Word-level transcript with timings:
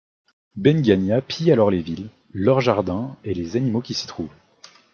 Ben 0.55 0.81
Ghania 0.81 1.21
pille 1.21 1.51
alors 1.51 1.69
les 1.69 1.83
villes, 1.83 2.09
leurs 2.33 2.59
jardins 2.61 3.15
et 3.23 3.35
les 3.35 3.55
animaux 3.55 3.81
qui 3.81 3.93
s'y 3.93 4.07
trouvent. 4.07 4.33